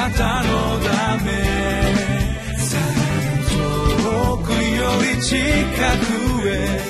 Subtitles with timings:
[0.00, 1.30] なたのため
[3.50, 6.80] 遠くより近くへ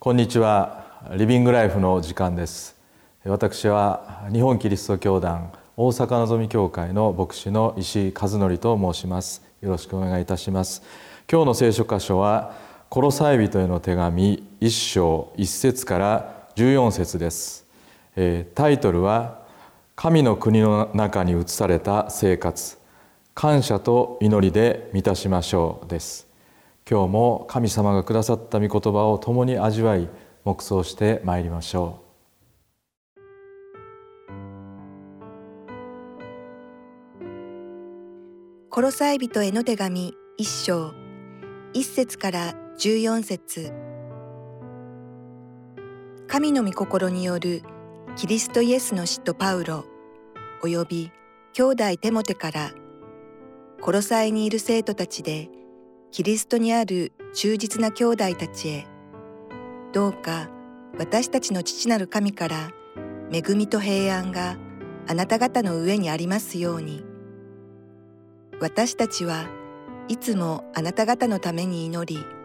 [0.00, 0.84] こんにちは。
[1.16, 2.76] リビングライフの時間です。
[3.24, 9.44] 私は日本キリスト教団大阪のぞみ教会の牧師の石井和則と申します。
[9.60, 10.82] よろしくお願いいたします。
[11.30, 17.66] 今日の聖書箇所はコロサイ人への手紙一章一節から十四節です。
[18.54, 19.42] タイトルは
[19.96, 22.78] 神の国の中に移された生活。
[23.34, 26.26] 感謝と祈りで満たしましょうです。
[26.88, 30.08] 今日も神様がくださった御言葉を共に味わい
[30.44, 32.06] 黙想してまいりましょう。
[38.70, 40.92] コロサイ人への手紙一章。
[41.74, 43.72] 一節から十四節。
[46.28, 47.62] 神の御心による
[48.16, 49.86] キリストイエスの使徒パウロ
[50.62, 51.10] および
[51.54, 52.72] 兄弟テモテから
[53.80, 55.48] コロサイにいる生徒たちで
[56.12, 58.86] キリストにある忠実な兄弟たちへ
[59.94, 60.50] どうか
[60.98, 62.72] 私たちの父なる神から
[63.32, 64.58] 恵みと平安が
[65.08, 67.02] あなた方の上にありますように。
[68.60, 69.46] 私たちは
[70.08, 72.35] いつもあなた方のために祈り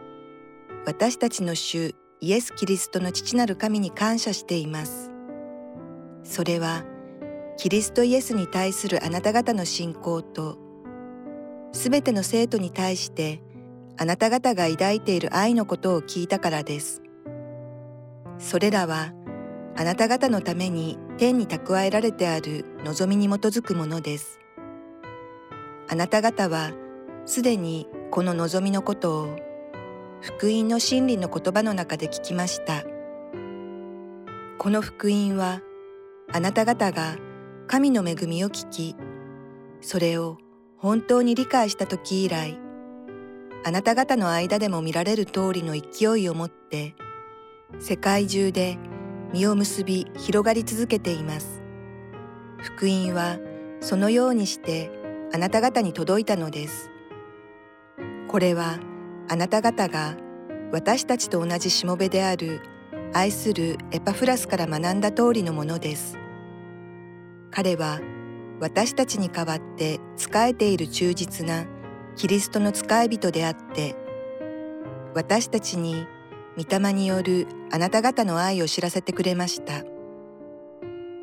[0.86, 5.12] 私たちの主イエス・キリストの父なる神に感謝しています
[6.24, 6.84] それは
[7.58, 10.58] キリストイエスに対するあなた方の信仰と
[11.72, 13.42] すべての生徒に対して
[13.98, 17.02] あなた方が抱いている愛のことを聞いたからです。
[18.40, 19.14] それらは
[19.78, 24.40] あなた方のために天に蓄えられてある望みに基づくものです。
[25.88, 26.72] あなた方は
[27.26, 29.36] すでにこの望みのことを
[30.22, 32.84] 福音の真理の言葉の中で聞きました。
[34.58, 35.62] この福音は
[36.32, 37.18] あなた方が
[37.68, 38.96] 神の恵みを聞き、
[39.82, 40.38] それを
[40.78, 42.60] 本当に理解した時以来、
[43.64, 46.96] あなた方の間でも見られる通りの勢いを持って
[47.80, 48.78] 世界中で
[49.34, 51.62] 実を結び広がり続けています
[52.58, 53.38] 福音は
[53.80, 54.90] そのようにして
[55.34, 56.90] あなた方に届いたのです
[58.28, 58.80] これは
[59.32, 60.18] あなた方が
[60.74, 62.60] 私たちと同じしもべである
[63.14, 66.18] 愛するエパフラスから学んだ通りのものです。
[67.50, 68.02] 彼は
[68.60, 71.66] 私たちに代わって仕えている忠実な
[72.18, 73.96] キリストの使い人であって
[75.16, 76.08] 私たちに
[76.58, 79.86] 御霊によるあなた方の愛を知らせてくれました。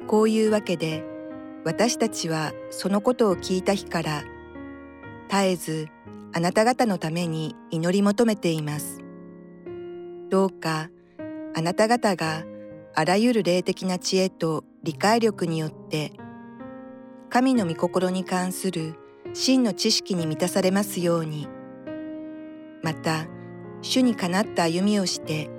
[0.06, 1.04] こういうわけで
[1.62, 4.22] 私たちはそのことを聞いた日から
[5.30, 5.88] 絶えず
[6.32, 9.00] あなた方のために祈り求めています。
[10.30, 10.90] どうか
[11.54, 12.44] あなた方が
[12.94, 16.12] あらゆる霊的な知恵と理解力によって
[17.30, 18.94] 神の御心に関する
[19.34, 21.48] 真の知識に満たされますように。
[22.82, 23.26] また
[23.82, 25.50] 主にかなった歩みをして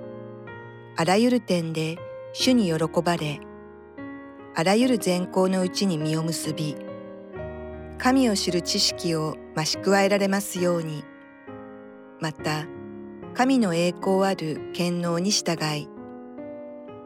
[0.96, 1.98] あらゆる点で
[2.32, 3.40] 主に喜ばれ
[4.54, 6.76] あらゆる善行のうちに実を結び
[8.02, 11.04] 神を知る知識を増し加えられますように。
[12.18, 12.66] また
[13.34, 15.88] 神の栄光ある権能に従い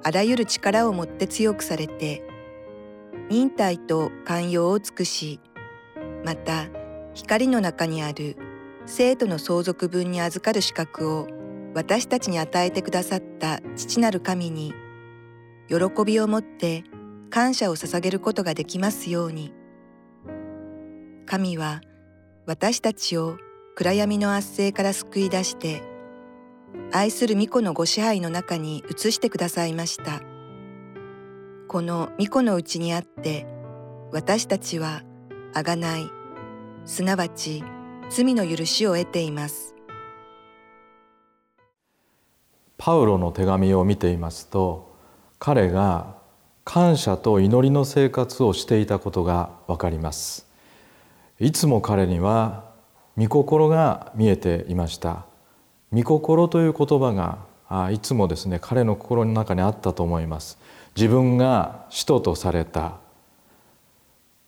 [0.02, 2.22] あらゆる力をもって強くされて
[3.30, 5.40] 忍耐と寛容を尽くし
[6.24, 6.66] また
[7.14, 8.36] 光の中にある
[8.86, 11.28] 生徒の相続分に預かる資格を
[11.74, 14.74] 私たちに与えてくださった父なる神に
[15.68, 16.84] 喜びを持って
[17.30, 19.63] 感謝を捧げることができますように。
[21.24, 21.80] 神は
[22.46, 23.38] 私たちを
[23.74, 25.82] 暗闇の圧政から救い出して
[26.92, 30.20] 愛する巫女のご支配の中に移してくださいました。
[31.66, 33.46] この巫女のうちにあって
[34.12, 35.02] 私たちは
[35.54, 36.08] あがない
[36.84, 37.64] すなわち
[38.10, 39.74] 罪の許しを得ています。
[42.76, 44.94] パウロの手紙を見ていますと
[45.38, 46.16] 彼が
[46.64, 50.46] 感謝と祈りの生活をしていたことがわかります。
[51.40, 52.64] いつも彼には
[53.16, 55.26] 御心が見えていました。
[55.92, 60.58] 御心という言葉がいつもですね彼の心の中にあったと思います。
[60.96, 62.98] 自分が使徒とされた。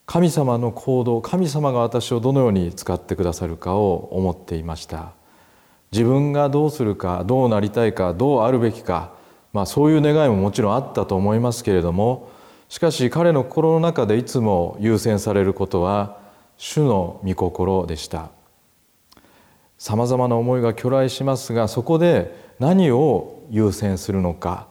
[0.06, 5.12] 神様の行動神様が私をどのように使ってくださるかを思っていました。
[5.90, 9.12] 自分がどうするかどうなりたいかどうあるべきか、
[9.52, 12.30] まあ、そういう願いももちろんあったと思いますけれども
[12.68, 16.25] しかし彼の心の中でいつも優先されることは
[16.56, 18.30] 主の御心でした。
[19.78, 24.68] さまざまな思いが去来しますがそこで何を優先するのか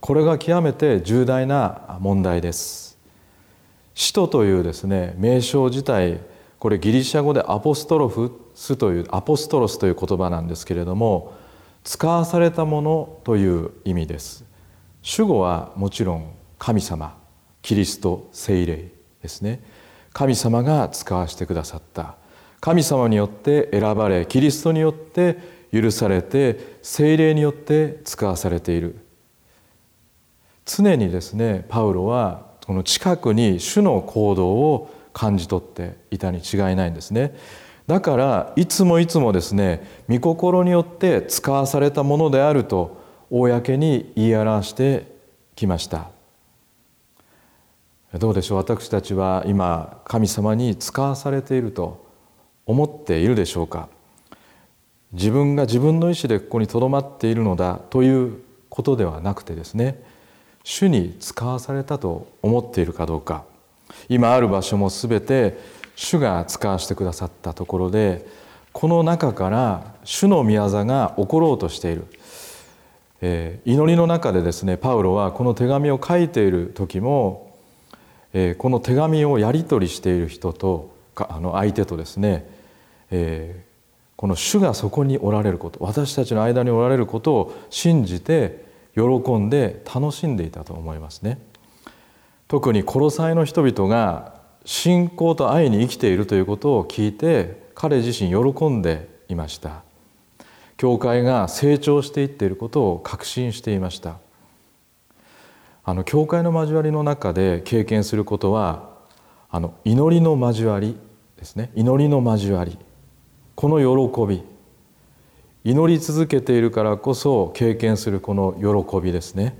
[0.00, 2.98] これが極めて重大な問題です。
[3.94, 6.20] 使徒というですね名称自体
[6.58, 11.34] これギリシャ語でアポストロフスというアポストロスという言葉なんですけれども
[11.84, 14.44] 使わされたものという意味です。
[15.02, 17.16] 主語はもちろん神様
[17.60, 18.90] キリスト聖霊
[19.22, 19.62] ですね。
[20.14, 22.14] 神様が使わせてくださった。
[22.60, 25.36] 神様によって選ばれキリストによって
[25.70, 28.96] 許されて聖霊によって使わされている。
[30.64, 37.36] 常にですねパウロはこの近くに主の行動を感じ取っていたに違いないんですね。
[37.86, 45.12] だからいつもいつもですね御心によって使わされたものであると公に言い表して
[45.56, 46.13] きました。
[48.18, 52.06] どうでしょう私たちは今神様に使わされていると
[52.64, 53.88] 思っているでしょうか？
[55.12, 58.38] 自分が自分の意思でここにとどまっているのだという
[58.68, 60.00] ことではなくてですね
[60.62, 63.42] 主に使わされたと思っているかどうか。
[64.08, 65.58] 今ある場所も全て
[65.96, 68.26] 主が使わせてくださったところで
[68.72, 72.06] この中から主の御業が起ころうとしている、
[73.20, 77.43] えー、祈りの中でですねパウロはこの手紙を書いている時も、
[78.34, 82.46] えー、この手紙をやり取りしている人とかあの相手とですね、
[83.10, 83.70] えー、
[84.16, 88.64] この主がそこにおられること私たちの間におられることを信じて
[88.94, 89.02] 喜
[89.38, 91.38] んで楽しんでいたと思いますね。
[92.48, 94.34] 特にコロサイの人々が
[94.64, 99.82] 信仰と愛に生きているということを聞いて彼自身喜んでいました
[100.76, 104.18] 教会が成長していっていることを確信していました
[105.84, 108.90] あの教会の交わりの中で経験することは
[109.50, 110.96] あの祈りの交わり
[111.36, 111.70] ですね。
[111.74, 112.78] 祈りの交わり。
[113.54, 114.42] この喜び。
[115.62, 119.58] 祈り続けているからこそ経験するこの喜びですね。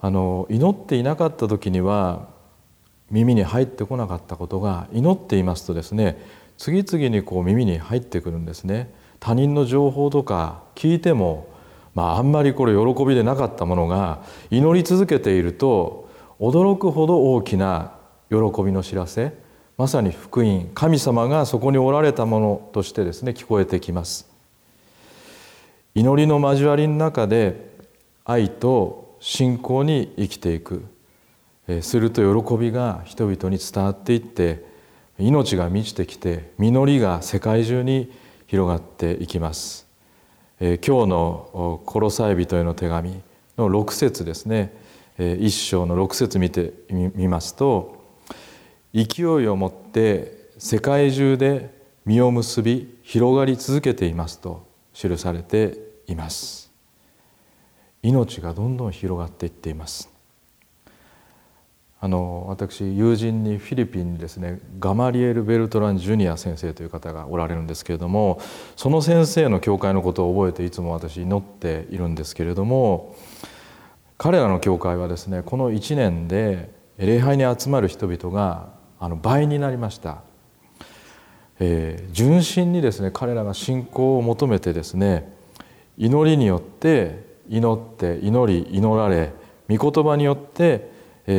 [0.00, 2.28] あの祈っていなかった時には
[3.10, 6.18] 耳に入ってこなかったことが祈っていますとですね
[6.58, 8.92] 次々にこう耳に入ってくるんですね。
[9.20, 11.48] 他人の情報とか聞いても、
[11.96, 17.92] まあ、あんまりこれ喜びでなかったものが祈り続けていると驚くほど大きな
[18.28, 19.32] 喜びの知らせ
[19.78, 24.28] まさに福音神様がそこにおられたものとしてですね聞こえてきます
[25.94, 27.74] 祈りの交わりの中で
[28.26, 30.84] 愛と信仰に生きていく
[31.80, 34.66] すると喜びが人々に伝わっていって
[35.18, 38.12] 命が満ちてきて実りが世界中に
[38.46, 39.85] 広がっていきます。
[40.58, 43.10] 今日の「コロサイ人への手紙」
[43.58, 44.72] の6節ですね
[45.18, 47.96] 一章の6節見てみますと
[48.94, 51.74] 「勢いを持って世界中で
[52.06, 56.72] 実を結び広がり続けています」と記されています。
[58.02, 60.15] 命がどんどん広がっていっています。
[62.06, 68.40] あの私友人にフィリピンにですねガマリエル・ベルトラン・ジュニア先生という方がおられるんですけれども
[68.76, 73.16] その先生の教会のことを覚えていつも私祈っているんですけれども
[74.18, 78.68] 彼らの教会はですねこの1年で礼拝に集まる人々が
[79.00, 80.22] あの倍になりました、
[81.58, 85.34] えー、純真にですね彼らが信仰を求めてですね
[85.98, 89.32] 祈りによって祈って祈り祈られ
[89.68, 90.94] 御言葉によって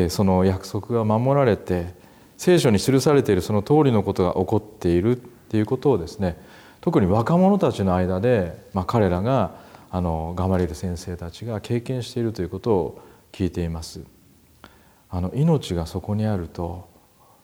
[0.10, 1.94] その約束が守られて
[2.38, 6.38] 聖書に記されているその通りのことが起こっているっていうことをですね
[6.82, 9.56] 特に若者たちの間で、まあ、彼らが
[9.90, 13.02] あのガマリエル先生たちが経験しているということを
[13.32, 14.02] 聞いています。
[15.10, 16.90] あの命がそこにあると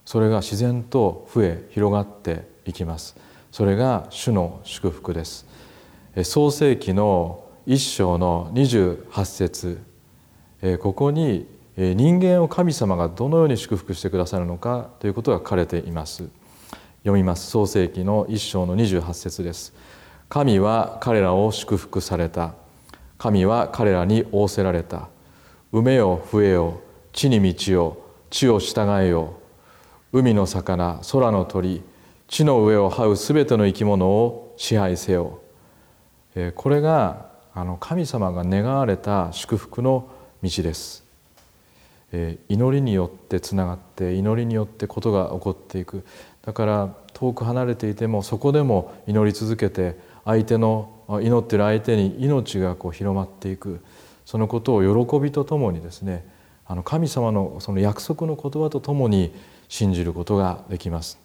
[0.06, 3.16] それが自然と増え広がっていきます。
[3.52, 5.46] それが主の祝福です。
[6.24, 9.82] 創世記の一章の28節
[10.82, 16.30] ここに人間を神様がどのように祝福してくださるのかということが書かれています。
[17.00, 17.50] 読みます。
[17.50, 19.74] 創世記の一章の28節です。
[20.30, 22.54] 神は彼らを祝福された。
[23.18, 25.10] 神は彼らに仰せられた。
[25.72, 27.98] 埋めよ増えよ地に満ちよ
[28.30, 29.40] 地を従えよ
[30.12, 31.82] 海の魚空の鳥。
[32.28, 35.42] 地の上を這うすべての生き物を支配せよ
[36.56, 37.30] これが
[37.80, 40.10] 神様が願われた祝福の
[40.42, 41.03] 道です。
[42.48, 46.06] 祈りによってつながって祈りによってことが起こっていく
[46.44, 50.92] だから遠く離れていてもそこでも祈り続けて相手の
[51.22, 53.80] 祈っている相手に命がこう広まっていく
[54.26, 56.26] そのことを喜びとともにですね
[56.66, 59.34] あの神様のその約束の言葉とともに
[59.68, 61.20] 信じることができます。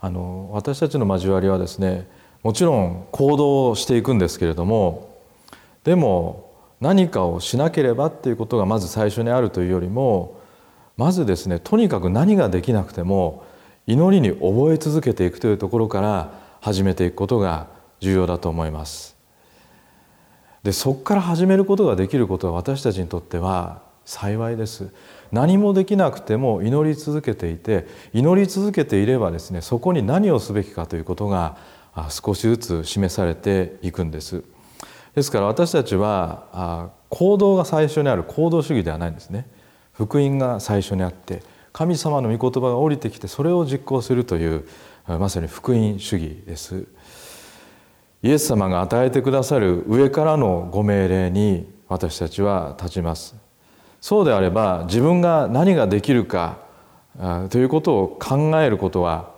[0.00, 2.08] あの私たちの交わりはですね
[2.42, 5.16] もちろん行動していくんですけれども
[5.84, 6.51] でも
[6.82, 10.40] 何かをしなければっていうことがまず最初にあるというよりも
[10.96, 13.44] まずですねとにかく何ができなくても
[13.86, 17.68] 祈りに覚え続けていくというところから始めていくことが
[18.00, 19.16] 重要だと思います。
[20.64, 24.92] でそこから始めることができることは私たちにとっては幸いです
[25.30, 31.56] 何もできなくても祈り続けていて祈り続けていればですねそこに何をすべきかということが
[32.10, 34.44] 少しずつ示されていくんです
[35.14, 39.46] ですから私たちは行動が最初にある行動主義ではないんですね。
[39.92, 41.42] 福音が最初にあって
[41.72, 44.66] 神様の御言葉が降りてきてそれを実行するという
[45.06, 46.86] まさに福音主義です。
[48.22, 53.34] イエス様が与えてくださる上からのご命令に私たちは立ちます。
[54.00, 56.58] そうであれば自分が何ができるか
[57.50, 59.30] ということを考えることは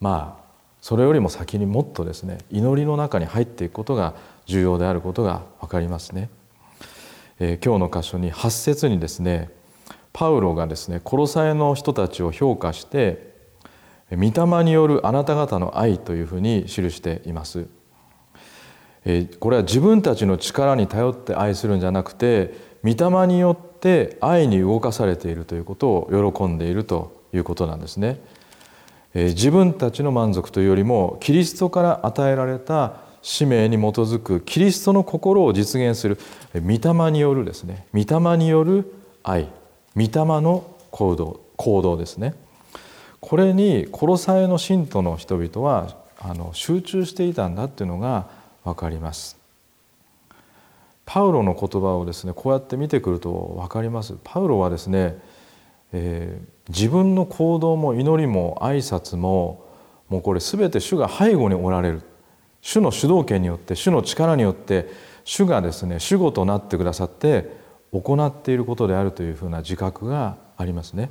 [0.00, 0.39] まあ
[0.80, 4.14] それよりも先にもっとですね祈りの中に入っていくことが
[4.46, 6.30] 重要であることが分かりますね。
[7.38, 9.50] えー、今日の箇所に8節にですね
[10.12, 13.30] パウロがですねコロサエの人たちを評価して
[14.12, 17.66] 「御霊によるあなた方の愛」というふうに記しています。
[19.04, 28.20] えー、これは自分たちの力に頼って愛するんじゃなくて御霊によって愛に動かされているということを喜んでいるということなんですね。
[29.14, 36.18] 自分たちの満足というよりもキリストから与えられた使命に基づくキリストの心を実現する
[36.54, 37.86] 御霊によるですね。
[37.92, 39.48] 御霊による愛。
[39.96, 41.40] 御霊の行動。
[41.56, 42.34] 行動ですね。
[43.20, 48.28] これに殺さえの信徒の人々はあの集中していたんだっていうのが
[48.64, 49.36] 分かります。
[51.04, 54.14] パウロの言葉をですねこうやって見てくると分かります。
[54.22, 55.18] パウロはですね、
[55.92, 59.66] えー、自分の行動も祈りも挨拶も
[60.08, 62.02] もうこれ全て主が背後におられる
[62.60, 64.88] 主の主導権によって主の力によって
[65.24, 67.58] 主がですね主語となってくださって
[67.92, 71.10] 行っていることであるというふうな自覚がありますね。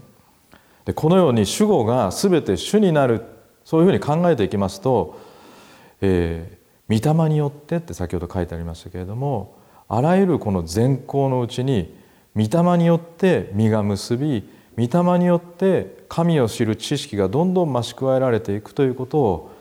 [0.86, 3.24] でこのように主語が全て主になる
[3.66, 5.20] そういうふうに考えていきますと
[6.02, 9.56] 「えー、御霊によって」って先ほど書いてありましたけれども
[9.88, 11.96] あらゆるこの善行のうちに
[12.36, 19.52] 御霊によって実が結び御霊によって神を知る知識がどんどん増し加えられていくということを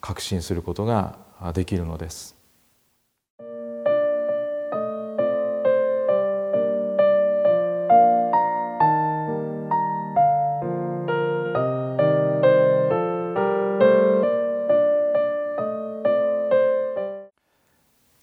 [0.00, 1.18] 確信することが
[1.54, 2.36] できるのです。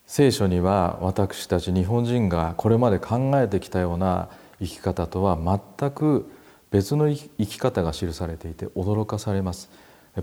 [0.05, 4.29] 聖書には私たち日本人がこれまで考えてきたような
[4.63, 6.29] 生き方とは全く
[6.71, 9.69] 別の生き方が記されていて驚かされます。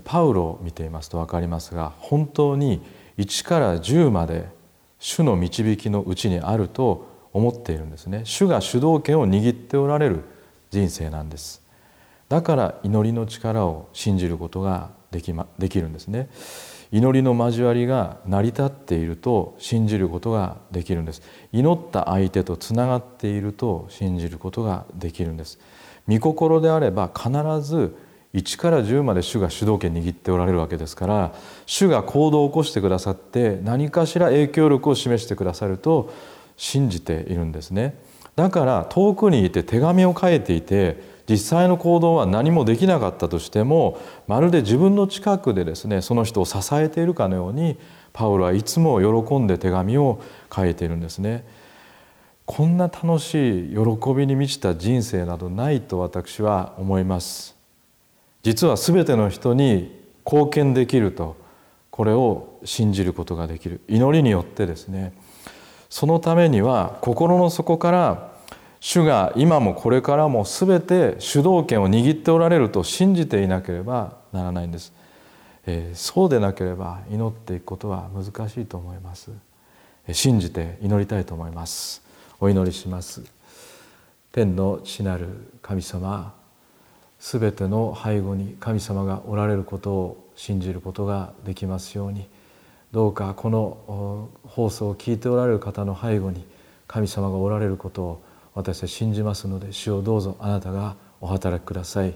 [0.03, 2.81] パウロを見ていますと分かりますが本当に
[3.17, 4.47] 1から10まで
[4.99, 8.21] 主の導きのうちにあると思っているんですね。
[8.23, 10.23] 主が主導権を握っておられる
[10.69, 11.61] 人生なんです。
[12.29, 16.29] だから祈りの力を信じることができ,、ま、できるんですね。
[16.91, 21.21] 祈りの交わりが成り立っていると信じることができるんです。
[21.53, 25.59] 祈った相手とつながっていると信じることができるんです。
[26.07, 27.29] 御心であれば必
[27.61, 27.95] ず
[28.33, 31.33] 1から10まで主が主導権握っておられるわけですから
[31.65, 36.13] 主が行動を起こしてくださって何かしら影響力を示してくださると
[36.57, 37.95] 信じているんですね。
[38.35, 43.97] だから遠くにいて手紙を書いていて実際の行動は何もできなかったとしても
[44.27, 47.77] まるで自分の近くでですねその人を支えているかのように
[48.11, 50.21] パウロはいつも喜んで手紙を
[50.53, 51.45] 書いているんですね。
[52.45, 57.55] こんな楽しい喜びに満ちた人生などないと私は思います。
[58.43, 61.37] 実は全ての人に貢献できると
[61.91, 63.79] これを信じることができる。
[63.87, 65.13] 祈りによってですね。
[65.89, 68.30] そのためには心の底から
[68.81, 74.91] 主が今もこれからも全て主導権を握っておられると信じていなければならないんです、
[75.67, 79.31] えー、そうでなければ祈っていくことは難しいと思います。
[80.11, 82.01] 信じて祈りたいと思います。
[82.39, 83.21] お祈りします。
[84.31, 85.27] 天の父なる
[85.61, 86.33] 神様
[87.19, 92.27] すべての背後に神様がおられることを信じることができますように
[92.91, 96.45] どうかこの放送を聞いておられる方の背後に
[96.87, 102.15] 神様がおられることを私は信じますので主をどうぞあなたがお働きください。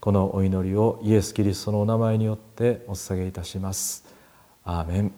[0.00, 4.04] このお祈りをイエス・キリストのお名前によってお捧げいたします。
[4.64, 5.12] アーメン。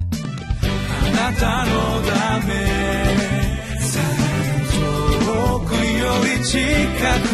[0.00, 2.54] あなたのため
[4.72, 6.60] 遠くより近
[7.28, 7.33] く